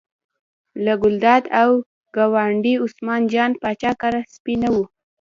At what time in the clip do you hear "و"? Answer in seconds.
4.73-4.75